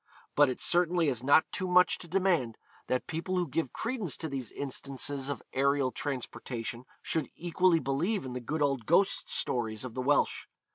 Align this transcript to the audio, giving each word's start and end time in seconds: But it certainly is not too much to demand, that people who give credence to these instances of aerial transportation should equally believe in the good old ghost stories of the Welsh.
But 0.33 0.49
it 0.49 0.59
certainly 0.59 1.09
is 1.09 1.21
not 1.23 1.51
too 1.51 1.67
much 1.67 1.99
to 1.99 2.07
demand, 2.07 2.57
that 2.87 3.05
people 3.05 3.35
who 3.37 3.47
give 3.47 3.71
credence 3.71 4.17
to 4.17 4.27
these 4.27 4.51
instances 4.51 5.29
of 5.29 5.43
aerial 5.53 5.91
transportation 5.91 6.85
should 7.03 7.29
equally 7.35 7.79
believe 7.79 8.25
in 8.25 8.33
the 8.33 8.39
good 8.41 8.63
old 8.63 8.87
ghost 8.87 9.29
stories 9.29 9.85
of 9.85 9.93
the 9.93 10.01
Welsh. 10.01 10.47